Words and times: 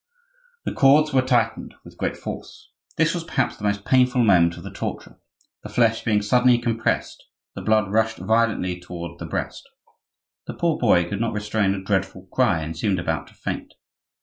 The 0.65 0.73
cords 0.73 1.13
were 1.13 1.21
tightened 1.21 1.75
with 1.85 1.95
great 1.99 2.17
force. 2.17 2.71
This 2.97 3.13
was 3.13 3.23
perhaps 3.23 3.55
the 3.55 3.65
most 3.65 3.85
painful 3.85 4.23
moment 4.23 4.57
of 4.57 4.63
the 4.63 4.71
torture; 4.71 5.19
the 5.61 5.69
flesh 5.69 6.03
being 6.03 6.23
suddenly 6.23 6.57
compressed, 6.57 7.23
the 7.53 7.61
blood 7.61 7.91
rushed 7.91 8.17
violently 8.17 8.79
toward 8.79 9.19
the 9.19 9.27
breast. 9.27 9.69
The 10.47 10.55
poor 10.55 10.79
boy 10.79 11.07
could 11.07 11.21
not 11.21 11.33
restrain 11.33 11.75
a 11.75 11.83
dreadful 11.83 12.23
cry 12.33 12.61
and 12.63 12.75
seemed 12.75 12.97
about 12.97 13.27
to 13.27 13.35
faint. 13.35 13.75